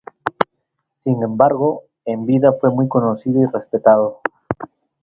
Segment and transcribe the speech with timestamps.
[1.01, 4.19] Sin embargo, en vida fue muy conocido y respetado.